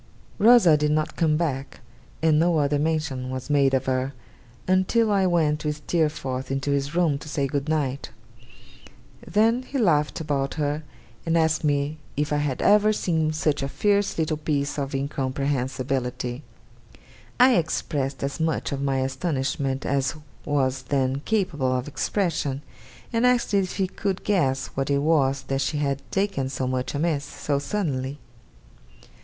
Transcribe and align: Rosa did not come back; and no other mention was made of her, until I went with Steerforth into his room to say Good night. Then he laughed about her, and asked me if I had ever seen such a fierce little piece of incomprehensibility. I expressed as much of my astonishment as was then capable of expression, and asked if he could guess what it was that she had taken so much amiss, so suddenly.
Rosa 0.39 0.77
did 0.77 0.89
not 0.89 1.15
come 1.15 1.37
back; 1.37 1.79
and 2.23 2.39
no 2.39 2.57
other 2.57 2.79
mention 2.79 3.29
was 3.29 3.51
made 3.51 3.75
of 3.75 3.85
her, 3.85 4.15
until 4.67 5.11
I 5.11 5.27
went 5.27 5.63
with 5.63 5.75
Steerforth 5.83 6.49
into 6.49 6.71
his 6.71 6.95
room 6.95 7.19
to 7.19 7.29
say 7.29 7.45
Good 7.45 7.69
night. 7.69 8.09
Then 9.27 9.61
he 9.61 9.77
laughed 9.77 10.19
about 10.19 10.55
her, 10.55 10.81
and 11.23 11.37
asked 11.37 11.63
me 11.63 11.99
if 12.17 12.33
I 12.33 12.37
had 12.37 12.63
ever 12.63 12.91
seen 12.91 13.31
such 13.31 13.61
a 13.61 13.67
fierce 13.67 14.17
little 14.17 14.37
piece 14.37 14.79
of 14.79 14.95
incomprehensibility. 14.95 16.41
I 17.39 17.53
expressed 17.57 18.23
as 18.23 18.39
much 18.39 18.71
of 18.71 18.81
my 18.81 19.01
astonishment 19.01 19.85
as 19.85 20.15
was 20.45 20.81
then 20.89 21.19
capable 21.25 21.73
of 21.77 21.87
expression, 21.87 22.63
and 23.13 23.23
asked 23.23 23.53
if 23.53 23.75
he 23.77 23.85
could 23.87 24.23
guess 24.23 24.69
what 24.73 24.89
it 24.89 25.03
was 25.03 25.43
that 25.43 25.61
she 25.61 25.77
had 25.77 26.01
taken 26.09 26.49
so 26.49 26.65
much 26.65 26.95
amiss, 26.95 27.23
so 27.25 27.59
suddenly. 27.59 28.17